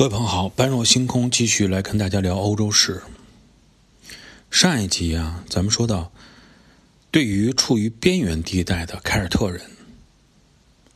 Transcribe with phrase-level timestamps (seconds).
[0.00, 3.02] 各位朋友好，般若星空继续来跟大家聊欧洲史。
[4.50, 6.10] 上一集啊，咱们说到，
[7.10, 9.60] 对于处于边缘地带的凯尔特人，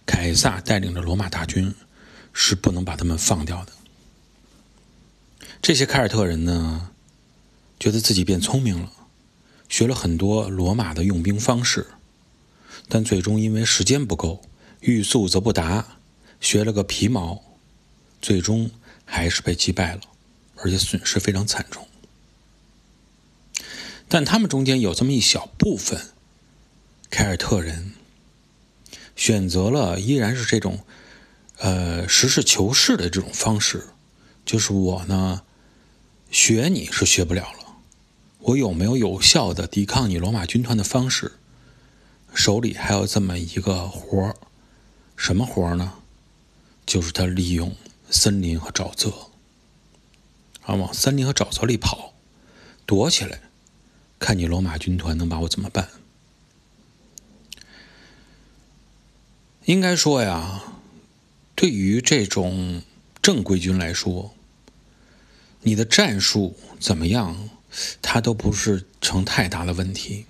[0.06, 1.74] 凯撒带领着罗马大军
[2.32, 3.72] 是不能把他们放掉的。
[5.60, 6.88] 这些凯尔特人呢，
[7.78, 8.90] 觉得自己变聪明了，
[9.68, 11.86] 学了很多罗马的用兵方式，
[12.88, 14.40] 但最终因为时间不够，
[14.80, 15.98] 欲速则不达，
[16.40, 17.42] 学了个皮毛，
[18.22, 18.70] 最终。
[19.04, 20.00] 还是被击败了，
[20.56, 21.86] 而且损失非常惨重。
[24.08, 26.00] 但他们中间有这么一小部分
[27.10, 27.92] 凯尔特人，
[29.16, 30.84] 选择了依然是这种，
[31.58, 33.88] 呃，实事求是的这种方式，
[34.44, 35.42] 就是我呢，
[36.30, 37.76] 学你是学不了了，
[38.38, 41.32] 我有没有有效的抵抗你罗马军团的方式？
[42.34, 44.34] 手里还有这么一个活儿，
[45.16, 45.94] 什么活儿呢？
[46.84, 47.74] 就是他利用。
[48.14, 49.10] 森林和沼泽，
[50.62, 52.14] 啊，往森林和沼泽里跑，
[52.86, 53.40] 躲起来，
[54.20, 55.88] 看你罗马军团能把我怎么办？
[59.64, 60.62] 应该说呀，
[61.56, 62.82] 对于这种
[63.20, 64.32] 正规军来说，
[65.62, 67.50] 你的战术怎么样，
[68.00, 70.26] 它都不是成太大的问题。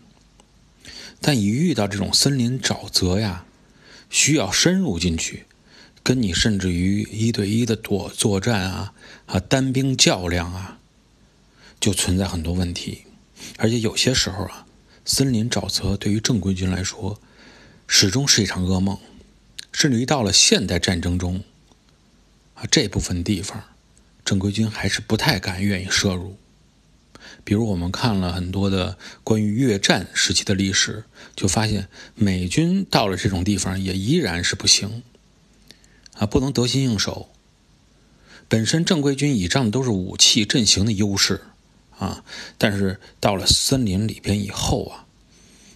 [1.20, 3.44] 但一遇到这种森林沼泽呀，
[4.08, 5.44] 需要深入进去。
[6.04, 8.92] 跟你甚至于一对一的躲作战啊
[9.24, 10.78] 啊单兵较量啊，
[11.80, 13.04] 就存在很多问题，
[13.56, 14.66] 而且有些时候啊，
[15.06, 17.18] 森林沼泽对于正规军来说，
[17.86, 18.98] 始终是一场噩梦，
[19.72, 21.42] 甚至于到了现代战争中，
[22.52, 23.64] 啊这部分地方，
[24.26, 26.36] 正规军还是不太敢愿意涉入。
[27.44, 35.02] 比如我们看了很多的关于越战时期的历史，就发现美军到了这种地方也依然是不行。
[36.14, 37.28] 啊，不能得心应手。
[38.48, 41.42] 本身正规军倚仗的都是武器阵型的优势
[41.98, 42.24] 啊，
[42.58, 45.06] 但是到了森林里边以后啊，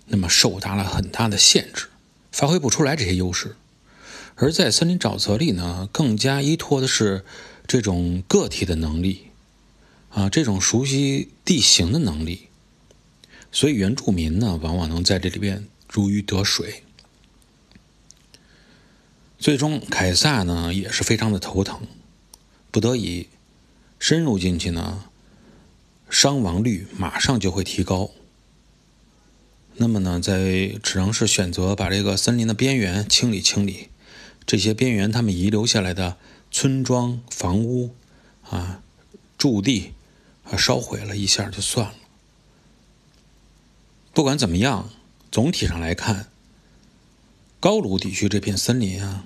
[0.06, 1.86] 那么受到了很大的限制，
[2.30, 3.56] 发挥不出来这些优势。
[4.36, 7.24] 而在森林沼泽里呢，更加依托的是
[7.66, 9.28] 这种个体的能力
[10.10, 12.48] 啊，这种熟悉地形的能力。
[13.50, 16.84] 所以原住民呢，往往能在这里边如鱼得水。
[19.38, 21.82] 最终，凯撒呢也是非常的头疼，
[22.72, 23.28] 不得已
[24.00, 25.04] 深入进去呢，
[26.10, 28.10] 伤亡率马上就会提高。
[29.76, 33.90] 那么呢，在只能是选择把这个森林的边缘清理清理，
[34.44, 36.16] 这些边缘他们遗留下来的
[36.50, 37.94] 村庄、房屋
[38.50, 38.82] 啊、
[39.38, 39.92] 驻地
[40.42, 41.94] 啊烧毁了一下就算了。
[44.12, 44.90] 不管怎么样，
[45.30, 46.26] 总体上来看。
[47.60, 49.24] 高卢地区这片森林啊，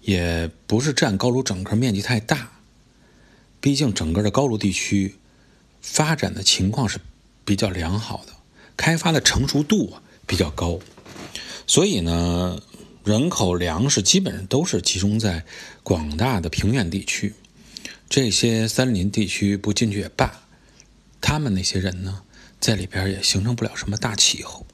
[0.00, 2.50] 也不是占高卢整个面积太大，
[3.60, 5.16] 毕竟整个的高卢地区
[5.80, 6.98] 发展的情况是
[7.44, 8.32] 比较良好的，
[8.76, 10.78] 开发的成熟度啊比较高，
[11.66, 12.60] 所以呢，
[13.04, 15.44] 人口粮食基本上都是集中在
[15.82, 17.34] 广大的平原地区，
[18.08, 20.42] 这些森林地区不进去也罢，
[21.20, 22.22] 他们那些人呢，
[22.58, 24.66] 在里边也形成不了什么大气候。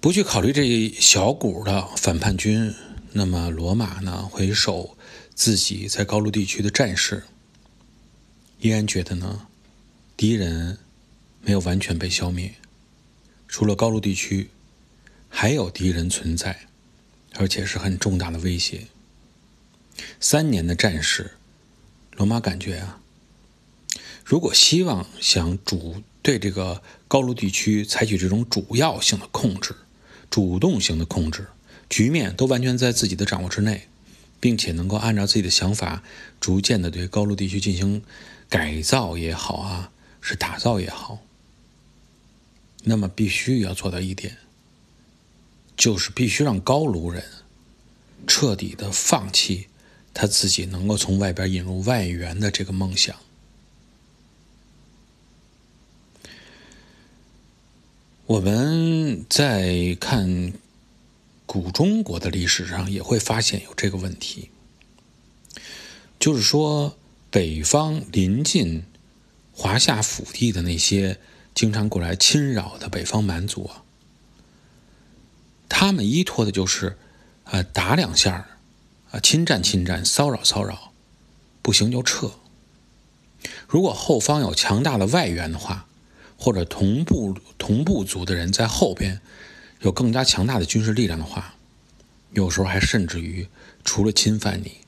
[0.00, 2.74] 不去考虑这小股的反叛军，
[3.12, 4.26] 那么罗马呢？
[4.32, 4.96] 回首
[5.34, 7.24] 自己在高卢地区的战事，
[8.60, 9.46] 依然觉得呢，
[10.16, 10.78] 敌人
[11.42, 12.54] 没有完全被消灭，
[13.46, 14.48] 除了高卢地区，
[15.28, 16.60] 还有敌人存在，
[17.34, 18.86] 而且是很重大的威胁。
[20.18, 21.32] 三年的战事，
[22.16, 23.02] 罗马感觉啊，
[24.24, 29.76] 如果希望想主对这个高卢地区采取这种主要性的控制。
[30.30, 31.48] 主动型的控制
[31.88, 33.88] 局面都完全在自己的掌握之内，
[34.38, 36.04] 并且能够按照自己的想法，
[36.40, 38.02] 逐渐的对高卢地区进行
[38.48, 39.90] 改造也好啊，
[40.20, 41.18] 是打造也好。
[42.84, 44.38] 那么必须要做到一点，
[45.76, 47.24] 就是必须让高卢人
[48.26, 49.66] 彻底的放弃
[50.14, 53.16] 他自己能够从外边引入外援的这个梦想。
[58.30, 60.52] 我们在看
[61.46, 64.50] 古中国的历史上，也会发现有这个问题，
[66.20, 66.96] 就是说，
[67.28, 68.84] 北方临近
[69.52, 71.18] 华夏腹地的那些
[71.56, 73.82] 经常过来侵扰的北方蛮族啊，
[75.68, 76.96] 他们依托的就是
[77.46, 78.46] 呃打两下
[79.10, 80.92] 啊侵占侵占，骚扰骚扰，
[81.62, 82.30] 不行就撤。
[83.66, 85.88] 如果后方有强大的外援的话。
[86.40, 89.20] 或者同部同部族的人在后边
[89.80, 91.54] 有更加强大的军事力量的话，
[92.32, 93.46] 有时候还甚至于
[93.84, 94.78] 除了侵犯你，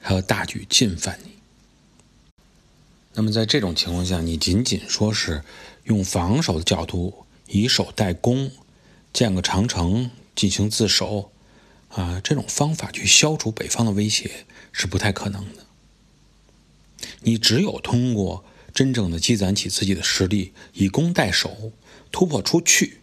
[0.00, 1.32] 还要大举进犯你。
[3.12, 5.44] 那么在这种情况下，你仅仅说是
[5.84, 8.50] 用防守的角度以守代攻，
[9.12, 11.30] 建个长城进行自守，
[11.90, 15.66] 啊，这种方法去消除北方的威胁是不太可能的。
[17.20, 21.72] 你只有通过真正的积攒起自己的实力，以攻代守，
[22.10, 22.98] 突破出去，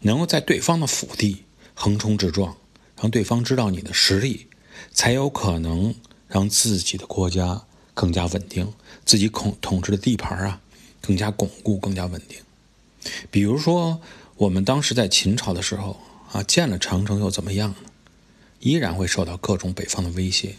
[0.00, 1.44] 能够在对方的腹地
[1.74, 2.56] 横冲直撞，
[3.00, 4.46] 让对方知道你的实力，
[4.92, 5.94] 才有可能
[6.28, 7.64] 让自己的国家。
[7.92, 8.72] 更加稳定，
[9.04, 10.62] 自己统统治的地盘啊，
[11.02, 12.38] 更加巩固，更加稳定。
[13.30, 14.00] 比如说，
[14.36, 16.00] 我们当时在秦朝的时候
[16.32, 17.90] 啊，建了长城又怎么样呢？
[18.60, 20.54] 依然会受到各种北方的威胁。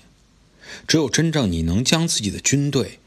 [0.88, 3.00] 只有真正你能将自己的军队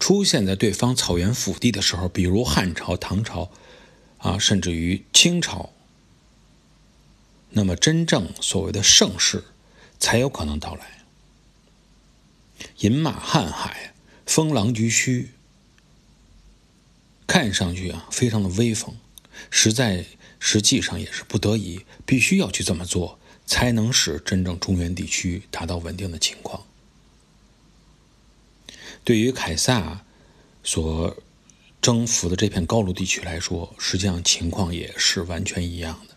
[0.00, 3.50] 出现在对方草原腹地的时候，比如汉朝、唐朝
[4.18, 5.70] 啊，甚至于清朝，
[7.50, 9.44] 那么真正所谓的盛世
[10.00, 11.04] 才有可能到来。
[12.78, 13.94] 饮马瀚海，
[14.24, 15.26] 风狼居胥，
[17.26, 18.96] 看上去啊非常的威风，
[19.50, 20.06] 实在
[20.38, 26.66] 实际上也是不得已，必须要去这么做，才能使真正中原地区达到稳定的情况。
[29.04, 30.04] 对于凯撒
[30.62, 31.16] 所
[31.80, 36.14] 征服的这片高卢地区来说，实际上情况也是完全一样的。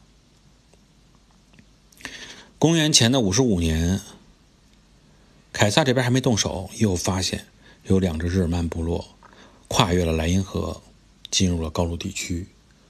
[2.60, 4.02] 公元前的五十五年。
[5.56, 7.46] 凯撒这边还没动手，又发现
[7.84, 9.16] 有两只日耳曼部落
[9.68, 10.82] 跨越了莱茵河，
[11.30, 12.48] 进入了高卢地区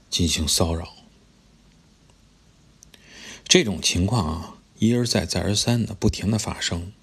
[0.09, 0.93] 进行骚扰。
[3.45, 6.93] 这种情况啊，一而再，再而三的不停的发生。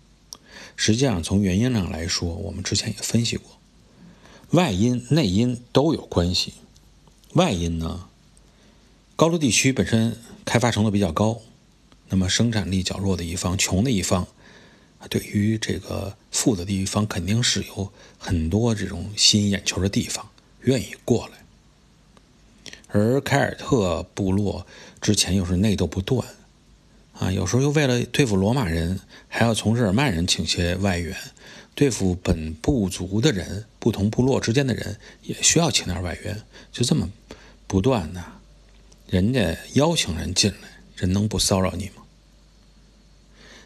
[0.83, 3.59] 实际上，从原因上来说，我们之前也分析过，
[4.53, 6.55] 外因、内因都有关系。
[7.35, 8.09] 外因呢，
[9.15, 10.17] 高卢地区本身
[10.47, 11.43] 开发程度比较高，
[12.09, 14.27] 那么生产力较弱的一方，穷的一方。
[15.11, 20.31] 对于这个富的地方，肯定是有很多这种吸引眼球的地方，
[20.63, 21.45] 愿意过来。
[22.89, 24.67] 而凯尔特部落
[24.99, 26.27] 之前又是内斗不断，
[27.21, 31.15] 啊，有时候又为了对付罗马人，还要从日耳曼人请些外援；
[31.75, 36.43] 对付本部族的人，不同部落之间的人，也需要请点外援。
[36.73, 37.11] 就这么
[37.67, 38.25] 不断的，
[39.07, 42.03] 人家邀请人进来，人能不骚扰你吗？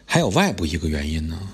[0.05, 1.49] 还有外部一个原因呢，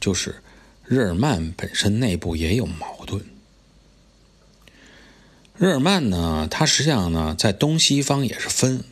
[0.00, 0.42] 就是
[0.84, 3.24] 日耳曼本身内部也有矛盾。
[5.56, 8.82] 日耳曼呢，它实际上呢，在东西方也是分，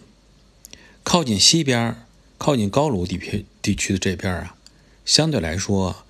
[1.02, 2.03] 靠近西边、
[2.38, 4.56] 靠近高卢地区地区的这边啊，
[5.04, 6.04] 相对来说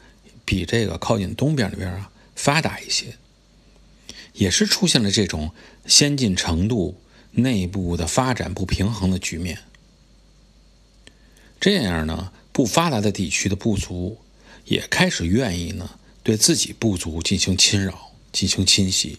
[0.45, 3.17] 比这个靠近东边那边啊发达一些，
[4.33, 5.53] 也是出现了这种
[5.87, 7.01] 先进程度、
[7.33, 9.59] 内部的发展不平衡的局面。
[11.61, 12.33] 这样呢？
[12.53, 14.19] 不发达的地区的部族
[14.67, 19.19] 也开始愿意呢，对自己部族进行侵扰、进行侵袭，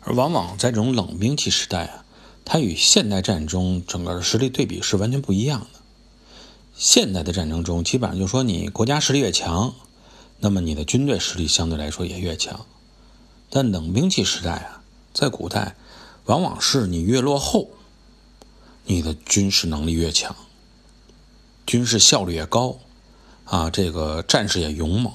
[0.00, 2.03] 而往往在这种冷兵器时代啊，
[2.44, 5.80] 它与现代战争整个的实力对比是完全不一样的。
[6.76, 9.74] 现代的战争中，基本上就说你国家实力越强，
[10.40, 12.66] 那么你的军队实力相对来说也越强。
[13.48, 14.82] 但冷兵器时代啊，
[15.12, 15.76] 在古代，
[16.24, 17.68] 往往是你越落后，
[18.84, 20.34] 你的军事能力越强。
[21.64, 22.78] 军事效率也高，
[23.44, 25.12] 啊，这个战士也勇猛。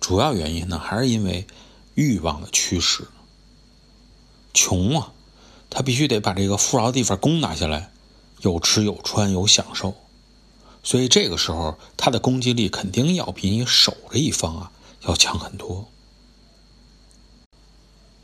[0.00, 1.46] 主要原因呢，还是因为
[1.94, 3.06] 欲望的驱使。
[4.52, 5.12] 穷啊，
[5.70, 7.90] 他必须得把这个富饶的地方攻打下来，
[8.42, 9.94] 有吃有穿有享受，
[10.82, 14.72] 所以这个时候他的攻击力肯定要比你守着一方啊
[15.06, 15.86] 要强很多。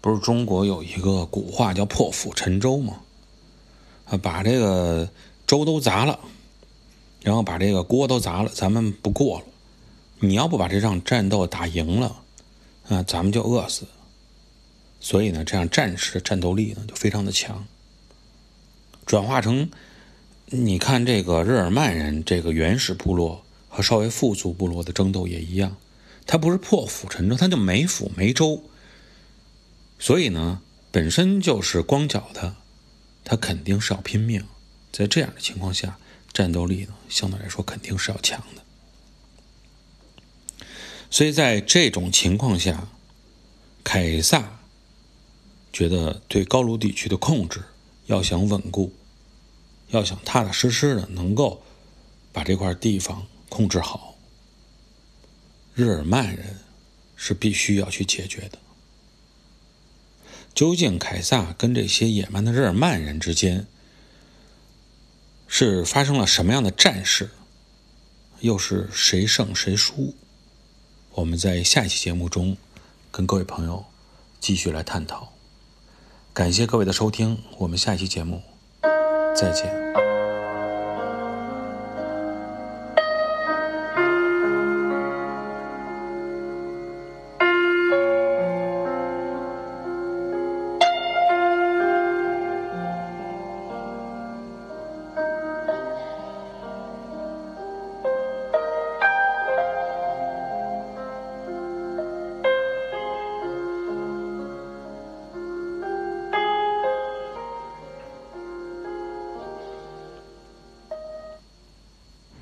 [0.00, 2.96] 不是中国有一个古话叫破釜沉舟吗？
[4.06, 5.08] 啊，把这个。
[5.46, 6.18] 粥都砸了，
[7.20, 9.44] 然后把这个锅都砸了，咱们不过了。
[10.18, 12.16] 你要不把这场战斗打赢了，
[12.88, 13.86] 啊，咱们就饿死。
[15.06, 17.64] 所以呢，这样战士的战斗力呢就非常的强。
[19.06, 19.70] 转化成，
[20.46, 25.76] 你看这个日耳曼人这个原始部落和稍微富足部落的争斗也一样，
[26.26, 28.64] 他不是破釜沉舟，他就没釜没舟。
[30.00, 30.60] 所以呢，
[30.90, 32.56] 本身就是光脚的，
[33.22, 34.44] 他肯定是要拼命。
[34.90, 35.98] 在这样的情况下，
[36.32, 38.62] 战斗力呢相对来说肯定是要强的。
[41.08, 42.88] 所以在这种情况下，
[43.84, 44.55] 凯撒
[45.76, 47.62] 觉得对高卢地区的控制
[48.06, 48.94] 要想稳固，
[49.90, 51.62] 要想踏踏实实的能够
[52.32, 54.14] 把这块地方控制好，
[55.74, 56.60] 日耳曼人
[57.14, 58.58] 是必须要去解决的。
[60.54, 63.66] 究竟凯撒跟这些野蛮的日耳曼人之间？
[65.46, 67.32] 是发生了什么样的战事
[68.40, 70.14] 又是谁胜谁输？
[71.10, 72.56] 我们在下一期节目中
[73.10, 73.84] 跟各位朋友
[74.40, 75.35] 继续来探讨。
[76.36, 78.42] 感谢各位的收听，我们下一期节目
[79.34, 80.05] 再见。